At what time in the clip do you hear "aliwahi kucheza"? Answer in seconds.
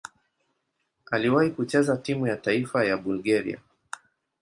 1.11-1.97